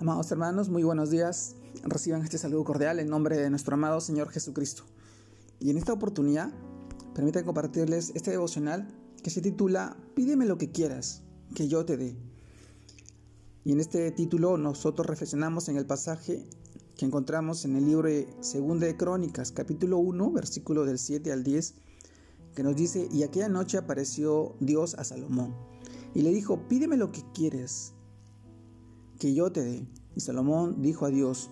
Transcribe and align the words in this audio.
Amados 0.00 0.30
hermanos, 0.30 0.68
muy 0.68 0.84
buenos 0.84 1.10
días. 1.10 1.56
Reciban 1.82 2.22
este 2.22 2.38
saludo 2.38 2.62
cordial 2.62 3.00
en 3.00 3.08
nombre 3.08 3.36
de 3.36 3.50
nuestro 3.50 3.74
amado 3.74 4.00
Señor 4.00 4.28
Jesucristo. 4.28 4.84
Y 5.58 5.70
en 5.70 5.76
esta 5.76 5.92
oportunidad, 5.92 6.52
permítanme 7.16 7.44
compartirles 7.44 8.12
este 8.14 8.30
devocional 8.30 8.86
que 9.24 9.30
se 9.30 9.40
titula 9.40 9.96
Pídeme 10.14 10.46
lo 10.46 10.56
que 10.56 10.70
quieras, 10.70 11.24
que 11.56 11.66
yo 11.66 11.84
te 11.84 11.96
dé. 11.96 12.16
Y 13.64 13.72
en 13.72 13.80
este 13.80 14.08
título 14.12 14.56
nosotros 14.56 15.04
reflexionamos 15.04 15.68
en 15.68 15.76
el 15.76 15.84
pasaje 15.84 16.48
que 16.96 17.04
encontramos 17.04 17.64
en 17.64 17.74
el 17.74 17.84
libro 17.84 18.08
Segunda 18.38 18.86
de 18.86 18.96
Crónicas, 18.96 19.50
capítulo 19.50 19.98
1, 19.98 20.30
versículo 20.30 20.84
del 20.84 21.00
7 21.00 21.32
al 21.32 21.42
10, 21.42 21.74
que 22.54 22.62
nos 22.62 22.76
dice, 22.76 23.08
y 23.10 23.24
aquella 23.24 23.48
noche 23.48 23.78
apareció 23.78 24.54
Dios 24.60 24.94
a 24.94 25.02
Salomón 25.02 25.56
y 26.14 26.22
le 26.22 26.30
dijo, 26.30 26.68
pídeme 26.68 26.96
lo 26.96 27.10
que 27.10 27.24
quieres 27.34 27.94
que 29.18 29.34
yo 29.34 29.52
te 29.52 29.62
dé. 29.62 29.86
Y 30.14 30.20
Salomón 30.20 30.80
dijo 30.82 31.06
a 31.06 31.10
Dios, 31.10 31.50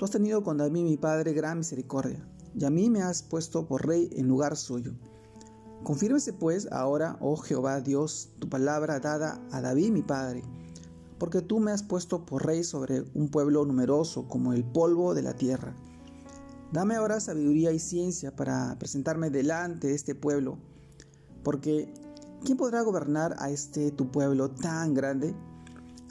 Tú 0.00 0.06
has 0.06 0.12
tenido 0.12 0.42
con 0.42 0.56
David 0.56 0.84
mi 0.84 0.96
padre 0.96 1.34
gran 1.34 1.58
misericordia, 1.58 2.26
y 2.54 2.64
a 2.64 2.70
mí 2.70 2.88
me 2.88 3.02
has 3.02 3.22
puesto 3.22 3.66
por 3.66 3.86
rey 3.86 4.08
en 4.12 4.28
lugar 4.28 4.56
suyo. 4.56 4.94
Confírmese 5.82 6.32
pues 6.32 6.68
ahora, 6.72 7.18
oh 7.20 7.36
Jehová 7.36 7.82
Dios, 7.82 8.30
tu 8.38 8.48
palabra 8.48 9.00
dada 9.00 9.46
a 9.50 9.60
David 9.60 9.90
mi 9.90 10.00
padre, 10.00 10.42
porque 11.18 11.42
tú 11.42 11.60
me 11.60 11.70
has 11.70 11.82
puesto 11.82 12.24
por 12.24 12.46
rey 12.46 12.64
sobre 12.64 13.02
un 13.14 13.28
pueblo 13.28 13.64
numeroso 13.66 14.26
como 14.26 14.54
el 14.54 14.64
polvo 14.64 15.12
de 15.12 15.20
la 15.20 15.34
tierra. 15.34 15.74
Dame 16.72 16.94
ahora 16.94 17.20
sabiduría 17.20 17.70
y 17.72 17.78
ciencia 17.78 18.34
para 18.34 18.78
presentarme 18.78 19.28
delante 19.28 19.88
de 19.88 19.94
este 19.94 20.14
pueblo, 20.14 20.56
porque 21.42 21.92
¿quién 22.42 22.56
podrá 22.56 22.80
gobernar 22.80 23.36
a 23.38 23.50
este 23.50 23.90
tu 23.90 24.10
pueblo 24.10 24.50
tan 24.50 24.94
grande? 24.94 25.34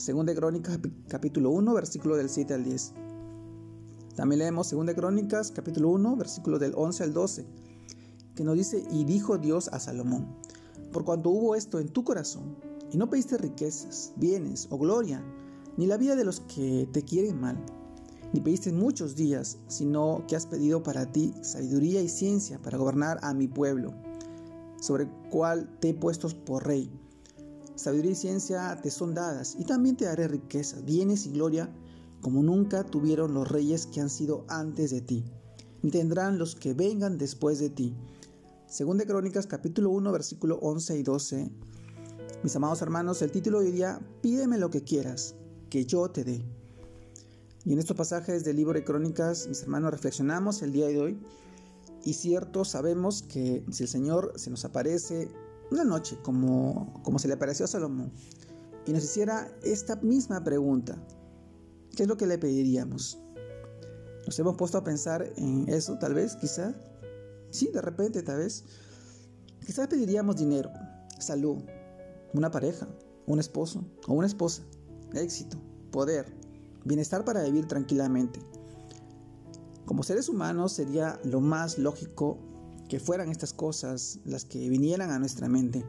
Segunda 0.00 0.34
Crónicas 0.34 0.78
capítulo 1.08 1.50
1 1.50 1.74
versículo 1.74 2.16
del 2.16 2.30
7 2.30 2.54
al 2.54 2.64
10. 2.64 2.94
También 4.16 4.38
leemos 4.38 4.66
Segunda 4.66 4.94
Crónicas 4.94 5.50
capítulo 5.50 5.90
1 5.90 6.16
versículo 6.16 6.58
del 6.58 6.72
11 6.74 7.04
al 7.04 7.12
12, 7.12 7.44
que 8.34 8.42
nos 8.42 8.56
dice, 8.56 8.82
y 8.90 9.04
dijo 9.04 9.36
Dios 9.36 9.68
a 9.68 9.78
Salomón, 9.78 10.26
por 10.90 11.04
cuanto 11.04 11.28
hubo 11.28 11.54
esto 11.54 11.80
en 11.80 11.90
tu 11.90 12.02
corazón, 12.02 12.56
y 12.90 12.96
no 12.96 13.10
pediste 13.10 13.36
riquezas, 13.36 14.14
bienes 14.16 14.68
o 14.70 14.78
gloria, 14.78 15.22
ni 15.76 15.84
la 15.84 15.98
vida 15.98 16.16
de 16.16 16.24
los 16.24 16.40
que 16.40 16.88
te 16.90 17.02
quieren 17.02 17.38
mal, 17.38 17.62
ni 18.32 18.40
pediste 18.40 18.72
muchos 18.72 19.16
días, 19.16 19.58
sino 19.68 20.24
que 20.26 20.34
has 20.34 20.46
pedido 20.46 20.82
para 20.82 21.12
ti 21.12 21.34
sabiduría 21.42 22.00
y 22.00 22.08
ciencia 22.08 22.58
para 22.62 22.78
gobernar 22.78 23.18
a 23.20 23.34
mi 23.34 23.48
pueblo, 23.48 23.92
sobre 24.80 25.02
el 25.02 25.10
cual 25.28 25.68
te 25.78 25.90
he 25.90 25.94
puesto 25.94 26.26
por 26.46 26.66
rey 26.66 26.90
Sabiduría 27.80 28.12
y 28.12 28.14
ciencia 28.14 28.78
te 28.82 28.90
son 28.90 29.14
dadas, 29.14 29.56
y 29.58 29.64
también 29.64 29.96
te 29.96 30.04
daré 30.04 30.28
riquezas, 30.28 30.84
bienes 30.84 31.24
y 31.24 31.30
gloria, 31.30 31.74
como 32.20 32.42
nunca 32.42 32.84
tuvieron 32.84 33.32
los 33.32 33.48
reyes 33.48 33.86
que 33.86 34.02
han 34.02 34.10
sido 34.10 34.44
antes 34.48 34.90
de 34.90 35.00
ti, 35.00 35.24
ni 35.80 35.90
tendrán 35.90 36.38
los 36.38 36.54
que 36.54 36.74
vengan 36.74 37.16
después 37.16 37.58
de 37.58 37.70
ti. 37.70 37.96
Según 38.66 38.98
de 38.98 39.06
Crónicas 39.06 39.46
capítulo 39.46 39.88
1 39.92 40.12
versículo 40.12 40.58
11 40.60 40.98
y 40.98 41.02
12. 41.02 41.50
Mis 42.42 42.54
amados 42.54 42.82
hermanos, 42.82 43.22
el 43.22 43.32
título 43.32 43.62
diría, 43.62 43.98
pídeme 44.20 44.58
lo 44.58 44.68
que 44.68 44.84
quieras, 44.84 45.34
que 45.70 45.86
yo 45.86 46.10
te 46.10 46.22
dé. 46.22 46.44
Y 47.64 47.72
en 47.72 47.78
estos 47.78 47.96
pasajes 47.96 48.44
del 48.44 48.56
libro 48.56 48.74
de 48.74 48.84
Crónicas, 48.84 49.48
mis 49.48 49.62
hermanos, 49.62 49.90
reflexionamos 49.90 50.60
el 50.60 50.72
día 50.72 50.88
de 50.88 51.00
hoy. 51.00 51.18
Y 52.04 52.12
cierto, 52.12 52.66
sabemos 52.66 53.22
que 53.22 53.64
si 53.70 53.84
el 53.84 53.88
Señor 53.88 54.34
se 54.36 54.50
nos 54.50 54.66
aparece 54.66 55.30
una 55.70 55.84
noche, 55.84 56.18
como, 56.22 57.00
como 57.02 57.18
se 57.18 57.28
le 57.28 57.34
apareció 57.34 57.64
a 57.64 57.68
Salomón, 57.68 58.12
y 58.86 58.92
nos 58.92 59.04
hiciera 59.04 59.50
esta 59.62 59.96
misma 59.96 60.42
pregunta, 60.42 60.96
¿qué 61.96 62.02
es 62.04 62.08
lo 62.08 62.16
que 62.16 62.26
le 62.26 62.38
pediríamos? 62.38 63.18
¿Nos 64.26 64.38
hemos 64.38 64.56
puesto 64.56 64.78
a 64.78 64.84
pensar 64.84 65.32
en 65.36 65.68
eso, 65.68 65.98
tal 65.98 66.14
vez, 66.14 66.36
quizá? 66.36 66.74
Sí, 67.50 67.70
de 67.72 67.80
repente, 67.80 68.22
tal 68.22 68.38
vez. 68.38 68.64
Quizás 69.64 69.88
pediríamos 69.88 70.36
dinero, 70.36 70.70
salud, 71.18 71.58
una 72.32 72.50
pareja, 72.50 72.88
un 73.26 73.38
esposo 73.38 73.84
o 74.06 74.14
una 74.14 74.26
esposa, 74.26 74.62
éxito, 75.14 75.58
poder, 75.90 76.26
bienestar 76.84 77.24
para 77.24 77.42
vivir 77.42 77.66
tranquilamente. 77.66 78.40
Como 79.84 80.02
seres 80.02 80.28
humanos 80.28 80.72
sería 80.72 81.20
lo 81.24 81.40
más 81.40 81.78
lógico 81.78 82.38
que 82.90 82.98
fueran 82.98 83.30
estas 83.30 83.52
cosas 83.52 84.18
las 84.24 84.44
que 84.44 84.68
vinieran 84.68 85.12
a 85.12 85.18
nuestra 85.20 85.48
mente. 85.48 85.86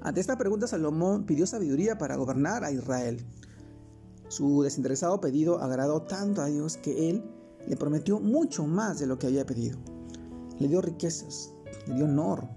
Ante 0.00 0.20
esta 0.20 0.38
pregunta 0.38 0.66
Salomón 0.66 1.26
pidió 1.26 1.46
sabiduría 1.46 1.98
para 1.98 2.16
gobernar 2.16 2.64
a 2.64 2.72
Israel. 2.72 3.22
Su 4.28 4.62
desinteresado 4.62 5.20
pedido 5.20 5.60
agradó 5.60 6.02
tanto 6.02 6.40
a 6.40 6.46
Dios 6.46 6.78
que 6.78 7.10
él 7.10 7.22
le 7.66 7.76
prometió 7.76 8.18
mucho 8.18 8.66
más 8.66 8.98
de 8.98 9.06
lo 9.06 9.18
que 9.18 9.26
había 9.26 9.44
pedido. 9.44 9.78
Le 10.58 10.68
dio 10.68 10.80
riquezas, 10.80 11.52
le 11.86 11.96
dio 11.96 12.06
honor, 12.06 12.48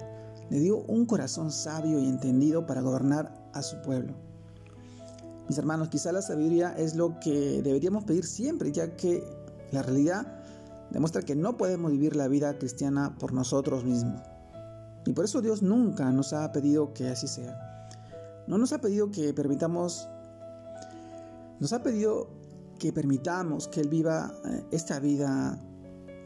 le 0.50 0.60
dio 0.60 0.78
un 0.78 1.06
corazón 1.06 1.52
sabio 1.52 2.00
y 2.00 2.08
entendido 2.08 2.66
para 2.66 2.80
gobernar 2.80 3.50
a 3.54 3.62
su 3.62 3.82
pueblo. 3.82 4.14
Mis 5.50 5.58
hermanos, 5.58 5.90
quizá 5.90 6.14
la 6.14 6.22
sabiduría 6.22 6.74
es 6.78 6.96
lo 6.96 7.20
que 7.20 7.62
deberíamos 7.62 8.06
pedir 8.06 8.26
siempre, 8.26 8.72
ya 8.72 8.96
que 8.96 9.22
la 9.72 9.82
realidad 9.82 10.41
demuestra 10.91 11.22
que 11.22 11.35
no 11.35 11.57
podemos 11.57 11.91
vivir 11.91 12.16
la 12.16 12.28
vida 12.28 12.57
cristiana 12.57 13.16
por 13.18 13.34
nosotros 13.34 13.84
mismos. 13.84 14.22
Y 15.06 15.13
por 15.13 15.25
eso 15.25 15.41
Dios 15.41 15.62
nunca 15.62 16.12
nos 16.12 16.34
ha 16.34 16.52
pedido 16.52 16.94
que 16.94 17.07
así 17.07 17.28
sea. 17.28 17.57
No 18.47 18.57
nos 18.57 18.74
ha 18.74 18.81
pedido 18.81 19.09
que 19.12 19.34
permitamos, 19.34 20.07
nos 21.59 21.74
ha 21.74 21.81
pedido 21.81 22.30
que 22.78 22.91
permitamos 22.91 23.68
que 23.68 23.81
Él 23.81 23.90
viva 23.90 24.34
eh, 24.46 24.66
esta 24.72 25.00
vida 25.00 25.59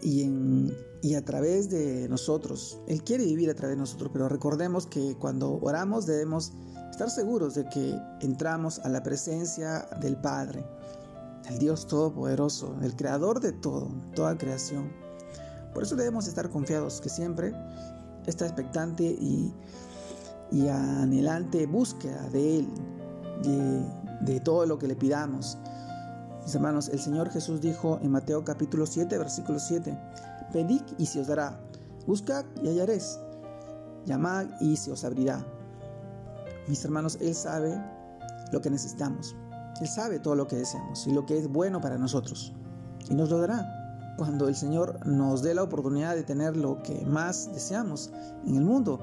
y, 0.01 0.23
en, 0.23 0.73
y 1.01 1.15
a 1.15 1.23
través 1.23 1.69
de 1.69 2.09
nosotros. 2.09 2.79
Él 2.87 3.03
quiere 3.03 3.25
vivir 3.25 3.49
a 3.49 3.53
través 3.53 3.75
de 3.75 3.81
nosotros, 3.81 4.09
pero 4.11 4.27
recordemos 4.29 4.87
que 4.87 5.15
cuando 5.19 5.59
oramos 5.61 6.05
debemos 6.05 6.53
estar 6.89 7.09
seguros 7.09 7.55
de 7.55 7.67
que 7.69 7.97
entramos 8.21 8.79
a 8.79 8.89
la 8.89 9.03
presencia 9.03 9.87
del 10.01 10.17
Padre 10.17 10.65
el 11.49 11.59
Dios 11.59 11.87
Todopoderoso, 11.87 12.75
el 12.81 12.95
Creador 12.95 13.39
de 13.39 13.51
todo, 13.51 13.89
toda 14.15 14.37
creación. 14.37 14.91
Por 15.73 15.83
eso 15.83 15.95
debemos 15.95 16.27
estar 16.27 16.49
confiados 16.49 17.01
que 17.01 17.09
siempre 17.09 17.53
esta 18.25 18.45
expectante 18.45 19.03
y, 19.03 19.53
y 20.51 20.67
anhelante 20.67 21.65
búsqueda 21.65 22.29
de 22.29 22.59
Él, 22.59 22.67
de, 23.43 24.33
de 24.33 24.39
todo 24.39 24.65
lo 24.65 24.79
que 24.79 24.87
le 24.87 24.95
pidamos. 24.95 25.57
Mis 26.43 26.55
hermanos, 26.55 26.89
el 26.89 26.99
Señor 26.99 27.29
Jesús 27.29 27.61
dijo 27.61 27.99
en 28.01 28.11
Mateo 28.11 28.43
capítulo 28.43 28.85
7, 28.85 29.17
versículo 29.17 29.59
7, 29.59 29.97
Pedid 30.53 30.81
y 30.97 31.05
se 31.05 31.21
os 31.21 31.27
dará, 31.27 31.59
buscad 32.07 32.45
y 32.61 32.67
hallaréis, 32.67 33.19
llamad 34.05 34.47
y 34.61 34.77
se 34.77 34.91
os 34.91 35.03
abrirá. 35.03 35.45
Mis 36.67 36.83
hermanos, 36.85 37.17
Él 37.21 37.35
sabe 37.35 37.79
lo 38.51 38.61
que 38.61 38.69
necesitamos. 38.69 39.35
Él 39.81 39.87
sabe 39.87 40.19
todo 40.19 40.35
lo 40.35 40.47
que 40.47 40.55
deseamos 40.55 41.05
y 41.07 41.11
lo 41.11 41.25
que 41.25 41.37
es 41.37 41.47
bueno 41.47 41.81
para 41.81 41.97
nosotros. 41.97 42.53
Y 43.09 43.13
nos 43.13 43.29
lo 43.29 43.39
dará 43.39 43.85
cuando 44.17 44.47
el 44.47 44.55
Señor 44.55 45.05
nos 45.05 45.41
dé 45.41 45.53
la 45.53 45.63
oportunidad 45.63 46.15
de 46.15 46.23
tener 46.23 46.55
lo 46.55 46.81
que 46.81 47.05
más 47.05 47.51
deseamos 47.53 48.11
en 48.45 48.55
el 48.55 48.63
mundo. 48.63 48.99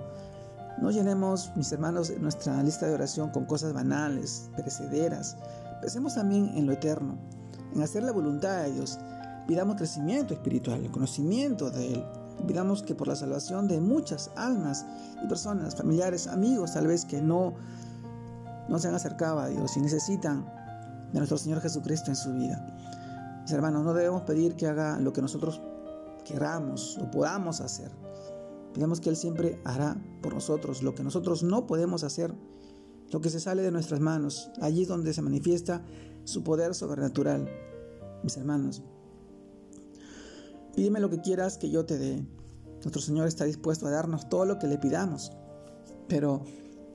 No 0.80 0.90
llenemos, 0.90 1.52
mis 1.54 1.70
hermanos, 1.72 2.12
nuestra 2.18 2.62
lista 2.62 2.86
de 2.86 2.94
oración 2.94 3.30
con 3.30 3.44
cosas 3.44 3.72
banales, 3.74 4.50
perecederas. 4.56 5.36
Pensemos 5.80 6.14
también 6.14 6.50
en 6.56 6.66
lo 6.66 6.72
eterno, 6.72 7.18
en 7.74 7.82
hacer 7.82 8.02
la 8.02 8.12
voluntad 8.12 8.62
de 8.62 8.72
Dios. 8.72 8.98
Pidamos 9.46 9.76
crecimiento 9.76 10.32
espiritual, 10.32 10.82
el 10.82 10.90
conocimiento 10.90 11.70
de 11.70 11.94
Él. 11.94 12.04
Pidamos 12.46 12.82
que 12.82 12.94
por 12.94 13.08
la 13.08 13.14
salvación 13.14 13.68
de 13.68 13.80
muchas 13.80 14.30
almas 14.36 14.86
y 15.22 15.28
personas, 15.28 15.76
familiares, 15.76 16.26
amigos, 16.26 16.72
tal 16.72 16.86
vez 16.86 17.04
que 17.04 17.20
no, 17.20 17.54
no 18.68 18.78
se 18.78 18.88
han 18.88 18.94
acercado 18.94 19.38
a 19.40 19.48
Dios 19.48 19.76
y 19.76 19.80
necesitan 19.80 20.46
de 21.12 21.18
nuestro 21.18 21.38
Señor 21.38 21.60
Jesucristo 21.60 22.10
en 22.10 22.16
su 22.16 22.32
vida. 22.32 22.64
Mis 23.42 23.52
hermanos, 23.52 23.84
no 23.84 23.92
debemos 23.92 24.22
pedir 24.22 24.56
que 24.56 24.66
haga 24.66 24.98
lo 24.98 25.12
que 25.12 25.20
nosotros 25.20 25.60
queramos 26.24 26.98
o 26.98 27.10
podamos 27.10 27.60
hacer. 27.60 27.90
Pidamos 28.72 29.00
que 29.00 29.10
Él 29.10 29.16
siempre 29.16 29.60
hará 29.64 29.96
por 30.22 30.34
nosotros 30.34 30.82
lo 30.82 30.94
que 30.94 31.02
nosotros 31.02 31.42
no 31.42 31.66
podemos 31.66 32.04
hacer, 32.04 32.32
lo 33.10 33.20
que 33.20 33.30
se 33.30 33.40
sale 33.40 33.62
de 33.62 33.70
nuestras 33.70 34.00
manos. 34.00 34.50
Allí 34.60 34.82
es 34.82 34.88
donde 34.88 35.12
se 35.12 35.22
manifiesta 35.22 35.84
su 36.24 36.42
poder 36.42 36.74
sobrenatural. 36.74 37.48
Mis 38.22 38.36
hermanos, 38.36 38.82
pídeme 40.74 41.00
lo 41.00 41.10
que 41.10 41.20
quieras 41.20 41.58
que 41.58 41.70
yo 41.70 41.84
te 41.84 41.98
dé. 41.98 42.24
Nuestro 42.82 43.02
Señor 43.02 43.28
está 43.28 43.44
dispuesto 43.44 43.86
a 43.86 43.90
darnos 43.90 44.28
todo 44.28 44.44
lo 44.44 44.58
que 44.58 44.66
le 44.66 44.78
pidamos, 44.78 45.32
pero 46.08 46.44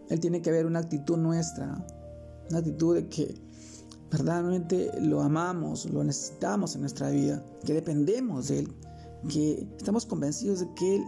Él 0.10 0.19
tiene 0.19 0.42
que 0.42 0.52
ver 0.52 0.66
una 0.66 0.80
actitud 0.80 1.18
nuestra, 1.18 1.86
una 2.50 2.60
actitud 2.60 2.96
de 2.96 3.08
que 3.08 3.46
verdaderamente 4.09 4.92
lo 5.01 5.21
amamos, 5.21 5.86
lo 5.86 6.04
necesitamos 6.04 6.75
en 6.75 6.81
nuestra 6.81 7.09
vida, 7.09 7.44
que 7.65 7.74
dependemos 7.74 8.48
de 8.48 8.59
Él, 8.59 8.74
que 9.30 9.68
estamos 9.77 10.06
convencidos 10.06 10.59
de 10.59 10.74
que 10.75 10.95
Él 10.95 11.06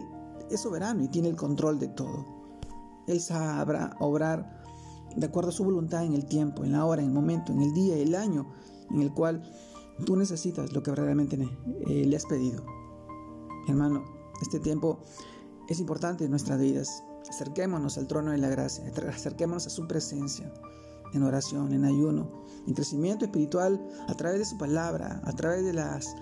es 0.50 0.60
soberano 0.60 1.02
y 1.04 1.08
tiene 1.08 1.28
el 1.28 1.36
control 1.36 1.78
de 1.78 1.88
todo. 1.88 2.26
Él 3.06 3.20
sabrá 3.20 3.96
obrar 4.00 4.60
de 5.16 5.26
acuerdo 5.26 5.50
a 5.50 5.52
su 5.52 5.64
voluntad 5.64 6.04
en 6.04 6.14
el 6.14 6.26
tiempo, 6.26 6.64
en 6.64 6.72
la 6.72 6.84
hora, 6.84 7.02
en 7.02 7.08
el 7.08 7.14
momento, 7.14 7.52
en 7.52 7.62
el 7.62 7.72
día, 7.72 7.96
el 7.96 8.14
año 8.14 8.46
en 8.90 9.02
el 9.02 9.12
cual 9.12 9.42
tú 10.04 10.16
necesitas 10.16 10.72
lo 10.72 10.82
que 10.82 10.90
verdaderamente 10.90 11.36
eh, 11.88 12.04
le 12.06 12.16
has 12.16 12.26
pedido. 12.26 12.64
Hermano, 13.68 14.04
este 14.42 14.60
tiempo 14.60 15.00
es 15.68 15.80
importante 15.80 16.24
en 16.24 16.30
nuestras 16.30 16.60
vidas. 16.60 17.02
Acerquémonos 17.28 17.98
al 17.98 18.06
trono 18.06 18.32
de 18.32 18.38
la 18.38 18.48
gracia, 18.48 18.84
acerquémonos 19.08 19.66
a 19.66 19.70
su 19.70 19.86
presencia 19.86 20.52
en 21.12 21.22
oración, 21.22 21.72
en 21.72 21.84
ayuno, 21.84 22.30
en 22.66 22.74
crecimiento 22.74 23.24
espiritual 23.24 23.80
a 24.08 24.14
través 24.14 24.40
de 24.40 24.44
su 24.44 24.58
palabra, 24.58 25.20
a 25.24 25.32
través 25.32 25.64
de, 25.64 25.72
las, 25.72 26.14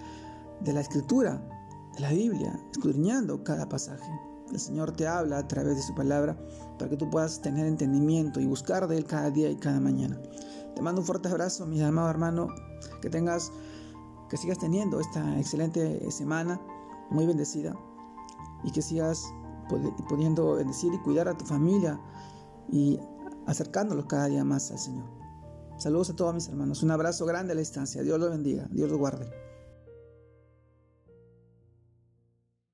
de 0.61 0.73
la 0.73 0.81
escritura, 0.81 1.43
de 1.95 2.01
la 2.01 2.11
Biblia, 2.11 2.59
escudriñando 2.73 3.43
cada 3.45 3.69
pasaje. 3.69 4.11
El 4.51 4.59
Señor 4.59 4.93
te 4.93 5.07
habla 5.07 5.39
a 5.39 5.49
través 5.49 5.77
de 5.77 5.83
su 5.83 5.95
palabra 5.95 6.39
para 6.79 6.91
que 6.91 6.97
tú 6.97 7.11
puedas 7.11 7.43
tener 7.43 7.67
entendimiento 7.67 8.41
y 8.41 8.47
buscar 8.47 8.89
de 8.89 8.97
Él 8.97 9.05
cada 9.05 9.31
día 9.31 9.51
y 9.51 9.57
cada 9.57 9.79
mañana. 9.79 10.19
Te 10.75 10.81
mando 10.81 11.03
un 11.03 11.07
fuerte 11.07 11.29
abrazo, 11.29 11.67
mi 11.67 11.83
amado 11.83 12.09
hermano, 12.09 12.49
que 13.03 13.11
tengas, 13.11 13.53
que 14.31 14.37
sigas 14.37 14.59
teniendo 14.59 15.01
esta 15.01 15.39
excelente 15.39 16.11
semana, 16.11 16.61
muy 17.11 17.27
bendecida, 17.27 17.75
y 18.65 18.71
que 18.71 18.81
sigas 18.81 19.25
pudiendo 20.09 20.55
bendecir 20.55 20.95
y 20.95 20.99
cuidar 20.99 21.29
a 21.29 21.37
tu 21.37 21.45
familia 21.45 22.01
y 22.71 22.99
acercándolos 23.49 24.05
cada 24.05 24.27
día 24.27 24.45
más 24.45 24.71
al 24.71 24.79
Señor. 24.79 25.07
Saludos 25.79 26.11
a 26.11 26.17
todos 26.17 26.35
mis 26.35 26.49
hermanos. 26.49 26.83
Un 26.83 26.91
abrazo 26.91 27.25
grande 27.25 27.53
a 27.53 27.55
la 27.55 27.61
distancia. 27.61 28.03
Dios 28.03 28.21
los 28.21 28.31
bendiga. 28.31 28.69
Dios 28.71 28.91
los 28.91 28.99
guarde. 28.99 29.27